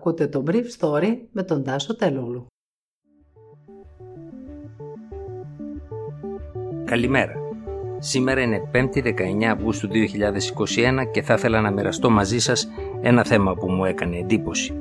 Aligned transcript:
Ακούτε 0.00 0.26
το 0.26 0.44
Brief 0.46 0.64
Story 0.78 1.16
με 1.32 1.42
τον 1.42 1.64
Τάσο 1.64 1.96
Τελούλου. 1.96 2.46
Καλημέρα. 6.84 7.32
Σήμερα 7.98 8.40
είναι 8.40 8.70
5η 8.74 9.02
19 9.04 9.44
Αυγούστου 9.44 9.88
2021 9.88 11.10
και 11.10 11.22
θα 11.22 11.34
ήθελα 11.34 11.60
να 11.60 11.70
μοιραστώ 11.70 12.10
μαζί 12.10 12.38
σας 12.38 12.68
ένα 13.00 13.24
θέμα 13.24 13.54
που 13.54 13.70
μου 13.70 13.84
έκανε 13.84 14.16
εντύπωση. 14.16 14.74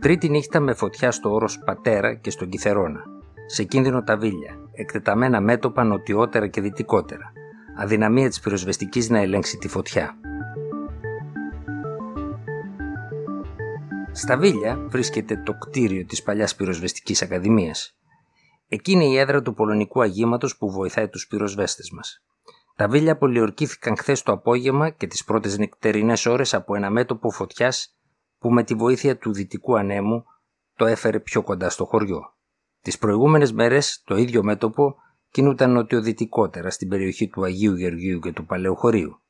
Τρίτη 0.00 0.28
νύχτα 0.28 0.60
με 0.60 0.74
φωτιά 0.74 1.10
στο 1.10 1.32
όρος 1.32 1.58
Πατέρα 1.64 2.14
και 2.14 2.30
στον 2.30 2.48
Κιθερώνα. 2.48 3.00
Σε 3.46 3.62
κίνδυνο 3.62 4.02
τα 4.02 4.16
βίλια, 4.16 4.58
εκτεταμένα 4.72 5.40
μέτωπα 5.40 5.84
νοτιότερα 5.84 6.46
και 6.46 6.60
δυτικότερα. 6.60 7.32
Αδυναμία 7.76 8.28
της 8.28 8.40
πυροσβεστικής 8.40 9.10
να 9.10 9.18
ελέγξει 9.18 9.56
τη 9.56 9.68
φωτιά. 9.68 10.16
Στα 14.16 14.36
Βίλια 14.36 14.76
βρίσκεται 14.88 15.42
το 15.44 15.54
κτίριο 15.54 16.04
της 16.04 16.22
παλιάς 16.22 16.54
πυροσβεστικής 16.54 17.22
ακαδημίας. 17.22 17.96
Εκείνη 18.68 19.12
η 19.12 19.16
έδρα 19.16 19.42
του 19.42 19.54
πολωνικού 19.54 20.00
αγήματος 20.00 20.56
που 20.56 20.70
βοηθάει 20.70 21.08
τους 21.08 21.26
πυροσβέστες 21.26 21.90
μας. 21.90 22.22
Τα 22.76 22.88
Βίλια 22.88 23.16
πολιορκήθηκαν 23.16 23.96
χθες 23.96 24.22
το 24.22 24.32
απόγευμα 24.32 24.90
και 24.90 25.06
τις 25.06 25.24
πρώτες 25.24 25.58
νεκτερινές 25.58 26.26
ώρες 26.26 26.54
από 26.54 26.74
ένα 26.74 26.90
μέτωπο 26.90 27.30
φωτιάς 27.30 27.96
που 28.38 28.50
με 28.50 28.64
τη 28.64 28.74
βοήθεια 28.74 29.18
του 29.18 29.32
δυτικού 29.32 29.78
ανέμου 29.78 30.24
το 30.76 30.86
έφερε 30.86 31.20
πιο 31.20 31.42
κοντά 31.42 31.70
στο 31.70 31.84
χωριό. 31.84 32.34
Τις 32.80 32.98
προηγούμενες 32.98 33.52
μέρες 33.52 34.02
το 34.04 34.16
ίδιο 34.16 34.42
μέτωπο 34.42 34.94
κινούταν 35.30 35.72
νοτιοδυτικότερα 35.72 36.70
στην 36.70 36.88
περιοχή 36.88 37.28
του 37.28 37.44
Αγίου 37.44 37.76
Γεωργίου 37.76 38.18
και 38.18 38.32
του 38.32 38.46
Παλαιού 38.46 38.76
Χωρίου. 38.76 39.20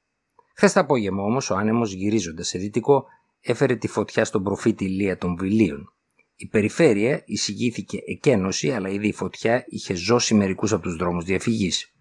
Χθες 0.54 0.72
το 0.72 0.80
απόγευμα 0.80 1.22
όμως 1.22 1.50
ο 1.50 1.56
άνεμος 1.56 1.92
γυρίζοντας 1.92 2.48
σε 2.48 2.58
δυτικό 2.58 3.06
έφερε 3.44 3.76
τη 3.76 3.88
φωτιά 3.88 4.24
στον 4.24 4.42
προφήτη 4.42 4.84
Ηλία 4.84 5.18
των 5.18 5.36
Βιλίων. 5.36 5.92
Η 6.36 6.46
περιφέρεια 6.46 7.22
εισηγήθηκε 7.24 7.98
εκένωση, 8.06 8.70
αλλά 8.70 8.88
ήδη 8.88 9.08
η 9.08 9.12
φωτιά 9.12 9.64
είχε 9.68 9.94
ζώσει 9.94 10.34
μερικούς 10.34 10.72
από 10.72 10.82
τους 10.82 10.96
δρόμους 10.96 11.24
διαφυγής. 11.24 11.92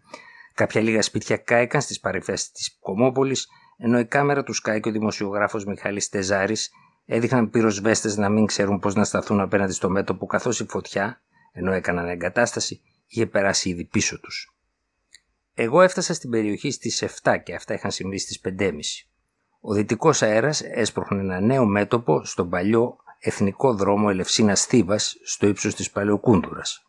Κάποια 0.53 0.81
λίγα 0.81 1.01
σπίτια 1.01 1.37
κάηκαν 1.37 1.81
στις 1.81 1.99
παρεφέσει 1.99 2.51
της 2.51 2.77
Κομόπολης, 2.79 3.47
ενώ 3.77 3.99
η 3.99 4.05
κάμερα 4.05 4.43
του 4.43 4.53
Σκάι 4.53 4.79
και 4.79 4.89
ο 4.89 4.91
δημοσιογράφος 4.91 5.65
Μιχάλης 5.65 6.09
Τεζάρης 6.09 6.71
έδειχναν 7.05 7.49
πυροσβέστες 7.49 8.17
να 8.17 8.29
μην 8.29 8.45
ξέρουν 8.45 8.79
πώς 8.79 8.95
να 8.95 9.03
σταθούν 9.03 9.39
απέναντι 9.39 9.73
στο 9.73 9.89
μέτωπο, 9.89 10.25
καθώς 10.25 10.59
η 10.59 10.65
φωτιά, 10.65 11.21
ενώ 11.51 11.71
έκαναν 11.71 12.07
εγκατάσταση, 12.07 12.81
είχε 13.07 13.25
περάσει 13.25 13.69
ήδη 13.69 13.85
πίσω 13.85 14.19
τους. 14.19 14.55
Εγώ 15.53 15.81
έφτασα 15.81 16.13
στην 16.13 16.29
περιοχή 16.29 16.71
στις 16.71 17.03
7 17.23 17.37
και 17.43 17.55
αυτά 17.55 17.73
είχαν 17.73 17.91
συμβεί 17.91 18.17
στις 18.17 18.41
5.30. 18.59 18.71
Ο 19.65 19.73
δυτικός 19.73 20.21
αέρας 20.21 20.61
έσπροχνε 20.61 21.19
ένα 21.19 21.39
νέο 21.39 21.65
μέτωπο 21.65 22.23
στον 22.25 22.49
παλιό 22.49 22.97
εθνικό 23.19 23.73
δρόμο 23.73 24.07
Ελευσίνας 24.09 24.65
Θήβας 24.65 25.15
στο 25.23 25.47
ύψος 25.47 25.75
της 25.75 25.91
Παλαιοκούντουρας. 25.91 26.85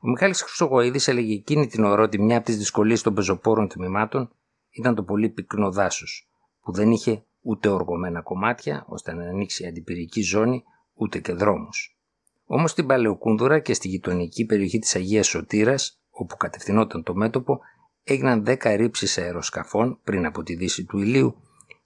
Ο 0.00 0.08
Μιχάλης 0.08 0.42
Χρυσογοίδης 0.42 1.08
έλεγε 1.08 1.34
εκείνη 1.34 1.66
την 1.66 1.84
ώρα 1.84 2.02
ότι 2.02 2.20
μια 2.20 2.36
από 2.36 2.46
τις 2.46 2.56
δυσκολίες 2.56 3.02
των 3.02 3.14
πεζοπόρων 3.14 3.68
τμήματων 3.68 4.30
ήταν 4.70 4.94
το 4.94 5.02
πολύ 5.02 5.28
πυκνό 5.28 5.70
δάσος, 5.70 6.28
που 6.62 6.72
δεν 6.72 6.90
είχε 6.90 7.24
ούτε 7.40 7.68
οργωμένα 7.68 8.22
κομμάτια 8.22 8.84
ώστε 8.88 9.12
να 9.12 9.24
ανοίξει 9.24 9.66
αντιπυρική 9.66 10.22
ζώνη 10.22 10.64
ούτε 10.94 11.18
και 11.18 11.32
δρόμους. 11.32 11.98
Όμως 12.44 12.70
στην 12.70 12.86
Παλαιοκούνδουρα 12.86 13.58
και 13.58 13.74
στη 13.74 13.88
γειτονική 13.88 14.44
περιοχή 14.44 14.78
της 14.78 14.94
Αγίας 14.94 15.26
Σωτήρας, 15.26 16.00
όπου 16.10 16.36
κατευθυνόταν 16.36 17.02
το 17.02 17.14
μέτωπο, 17.14 17.60
έγιναν 18.04 18.44
10 18.46 18.76
ρήψεις 18.76 19.18
αεροσκαφών 19.18 19.98
πριν 20.04 20.26
από 20.26 20.42
τη 20.42 20.54
δύση 20.54 20.84
του 20.84 20.98
ηλίου 20.98 21.36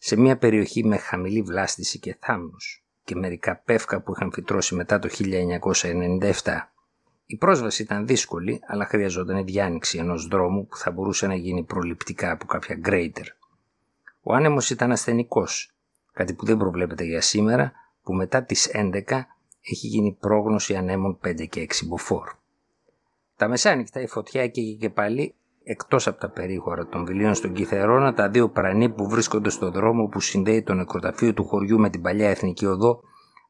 σε 0.07 0.17
μια 0.17 0.37
περιοχή 0.37 0.85
με 0.85 0.97
χαμηλή 0.97 1.43
βλάστηση 1.43 1.99
και 1.99 2.17
θάμνους 2.21 2.85
και 3.05 3.15
μερικά 3.15 3.57
πεύκα 3.65 4.01
που 4.01 4.13
είχαν 4.13 4.33
φυτρώσει 4.33 4.75
μετά 4.75 4.99
το 4.99 5.09
1997. 5.19 6.33
Η 7.27 7.37
πρόσβαση 7.37 7.83
ήταν 7.83 8.07
δύσκολη, 8.07 8.61
αλλά 8.67 8.85
χρειαζόταν 8.85 9.37
η 9.37 9.43
διάνοιξη 9.43 9.99
ενός 9.99 10.27
δρόμου 10.27 10.67
που 10.67 10.77
θα 10.77 10.91
μπορούσε 10.91 11.27
να 11.27 11.35
γίνει 11.35 11.63
προληπτικά 11.63 12.31
από 12.31 12.47
κάποια 12.47 12.75
γκρέιτερ. 12.75 13.25
Ο 14.23 14.35
άνεμος 14.35 14.71
ήταν 14.71 14.93
ασθενικός, 14.93 15.73
κάτι 16.13 16.35
που 16.35 16.45
δεν 16.45 16.57
προβλέπεται 16.57 17.05
για 17.05 17.21
σήμερα, 17.21 17.73
που 18.03 18.15
μετά 18.15 18.43
τις 18.43 18.71
11 18.73 19.27
έχει 19.61 19.87
γίνει 19.87 20.17
πρόγνωση 20.21 20.77
ανέμων 20.77 21.19
5 21.25 21.47
και 21.47 21.61
6 21.61 21.87
μποφόρ. 21.87 22.29
Τα 23.37 23.49
μεσάνυχτα 23.49 24.01
η 24.01 24.07
φωτιά 24.07 24.43
έκαιγε 24.43 24.73
και 24.73 24.91
πάλι 24.91 25.35
εκτός 25.69 26.07
από 26.07 26.21
τα 26.21 26.31
περίχωρα 26.31 26.87
των 26.87 27.05
βιλίων 27.05 27.35
στον 27.35 27.53
Κιθερώνα, 27.53 28.15
τα 28.15 28.29
δύο 28.29 28.49
πρανή 28.49 28.89
που 28.89 29.09
βρίσκονται 29.09 29.51
στο 29.51 29.71
δρόμο 29.71 30.07
που 30.07 30.21
συνδέει 30.21 30.63
το 30.63 30.75
νεκροταφείο 30.75 31.35
του 31.35 31.45
χωριού 31.45 31.79
με 31.79 31.91
την 31.91 32.03
παλιά 32.03 32.29
εθνική 32.29 32.67
οδό, 32.67 33.01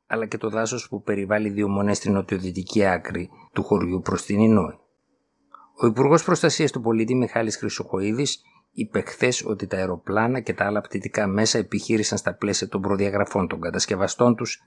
αλλά 0.06 0.26
και 0.26 0.38
το 0.38 0.48
δάσος 0.48 0.88
που 0.88 1.02
περιβάλλει 1.02 1.48
δύο 1.48 1.68
μονές 1.68 1.96
στην 1.96 2.12
νοτιοδυτική 2.12 2.84
άκρη 2.84 3.30
του 3.52 3.62
χωριού 3.62 4.00
προς 4.00 4.24
την 4.24 4.40
Ινόη. 4.40 4.78
Ο 5.80 5.86
Υπουργός 5.86 6.24
Προστασίας 6.24 6.72
του 6.72 6.80
Πολίτη 6.80 7.14
Μιχάλης 7.14 7.56
Χρυσοχοίδης 7.56 8.42
είπε 8.72 9.00
χθες 9.00 9.44
ότι 9.46 9.66
τα 9.66 9.76
αεροπλάνα 9.76 10.40
και 10.40 10.54
τα 10.54 10.64
άλλα 10.64 10.80
πτυτικά 10.80 11.26
μέσα 11.26 11.58
επιχείρησαν 11.58 12.18
στα 12.18 12.34
πλαίσια 12.34 12.68
των 12.68 12.80
προδιαγραφών 12.80 13.48
των 13.48 13.60
κατασκευαστών 13.60 14.36
τους 14.36 14.62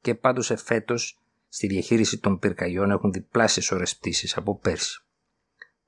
και 0.00 0.14
πάντως 0.14 0.50
εφέτος 0.50 1.20
στη 1.48 1.66
διαχείριση 1.66 2.18
των 2.18 2.38
πυρκαγιών 2.38 2.90
έχουν 2.90 3.12
διπλάσιες 3.12 3.70
ώρες 3.70 3.96
πτήσεις 3.96 4.36
από 4.36 4.58
πέρσι. 4.58 5.04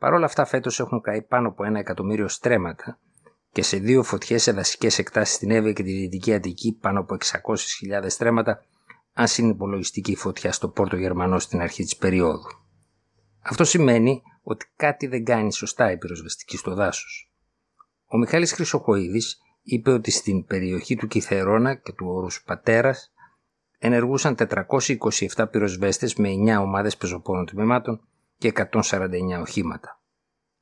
Παρ' 0.04 0.12
όλα 0.12 0.25
αυτά, 0.25 0.44
φέτος 0.44 0.81
έχουν 0.81 1.00
καεί 1.00 1.22
πάνω 1.22 1.48
από 1.48 1.65
ένα 1.65 1.78
εκατομμύριο 1.78 2.28
στρέμματα 2.28 2.98
και 3.53 3.62
σε 3.62 3.76
δύο 3.76 4.03
φωτιές 4.03 4.42
σε 4.42 4.53
δασικέ 4.53 4.88
εκτάσεις 4.97 5.34
στην 5.34 5.50
Εύη 5.50 5.72
και 5.72 5.82
τη 5.82 5.92
Δυτική 5.92 6.34
Αττική 6.34 6.78
πάνω 6.81 7.00
από 7.00 7.16
600.000 7.25 8.04
στρέμματα, 8.06 8.64
αν 9.12 9.28
συνυπολογιστεί 9.28 10.03
η 10.06 10.16
φωτιά 10.16 10.53
στο 10.53 10.69
Πόρτο 10.69 10.97
Γερμανό 10.97 11.38
στην 11.38 11.60
αρχή 11.60 11.82
της 11.82 11.97
περίοδου. 11.97 12.48
Αυτό 13.43 13.64
σημαίνει 13.64 14.22
ότι 14.43 14.66
κάτι 14.76 15.06
δεν 15.06 15.25
κάνει 15.25 15.53
σωστά 15.53 15.91
η 15.91 15.98
πυροσβεστική 15.98 16.56
στο 16.56 16.75
δάσος. 16.75 17.32
Ο 18.06 18.19
Μιχάλης 18.19 18.53
Χρυσοχοίδης 18.53 19.38
είπε 19.62 19.91
ότι 19.91 20.10
στην 20.10 20.44
περιοχή 20.44 20.97
του 20.97 21.06
Κιθερώνα 21.06 21.75
και 21.75 21.93
του 21.93 22.06
όρους 22.09 22.43
Πατέρας 22.43 23.12
ενεργούσαν 23.78 24.37
427 25.37 25.47
πυροσβέστες 25.50 26.14
με 26.14 26.28
9 26.28 26.60
ομάδες 26.60 26.97
πεζοπόρων 26.97 27.47
τμήματων 27.47 28.09
και 28.36 28.52
149 28.70 29.40
οχήματα. 29.40 30.02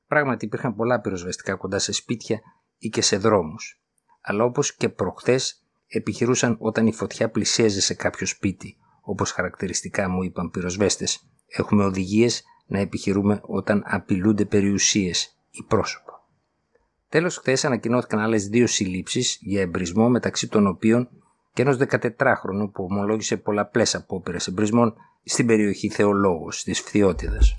Πράγματι 0.07 0.45
υπήρχαν 0.45 0.75
πολλά 0.75 1.01
πυροσβεστικά 1.01 1.55
κοντά 1.55 1.79
σε 1.79 1.93
σπίτια 1.93 2.41
ή 2.79 2.89
και 2.89 3.03
σε 3.03 3.17
δρόμους, 3.17 3.83
αλλά 4.21 4.45
όπως 4.45 4.77
και 4.77 4.89
προχθές 4.89 5.67
επιχειρούσαν 5.87 6.57
όταν 6.61 6.87
η 6.87 6.93
φωτιά 6.93 7.31
πλησίαζε 7.31 7.81
σε 7.81 7.95
κάποιο 7.95 8.27
σπίτι, 8.27 8.77
όπως 9.01 9.31
χαρακτηριστικά 9.31 10.09
μου 10.09 10.23
είπαν 10.23 10.51
πυροσβέστες. 10.51 11.29
Έχουμε 11.47 11.85
οδηγίες 11.85 12.43
να 12.67 12.79
επιχειρούμε 12.79 13.41
όταν 13.43 13.83
απειλούνται 13.87 14.45
περιουσίες 14.45 15.39
ή 15.51 15.63
πρόσωπα. 15.63 16.13
Τέλος, 17.09 17.37
χθες 17.37 17.65
ανακοινώθηκαν 17.65 18.19
άλλες 18.19 18.49
δύο 18.49 18.67
συλλήψεις 18.67 19.39
για 19.41 19.61
εμπρισμό 19.61 20.09
μεταξύ 20.09 20.49
των 20.49 20.67
οποίων 20.67 21.09
και 21.53 21.63
ενός 21.63 21.77
14χρονου 21.77 22.71
που 22.73 22.85
ομολόγησε 22.91 23.37
πολλαπλές 23.37 23.95
απόπειρες 23.95 24.47
εμπρισμών 24.47 24.95
στην 25.25 25.47
περιοχή 25.47 25.89
Θεολόγος 25.89 26.63
της 26.63 26.81
Φθιώτιδας. 26.81 27.57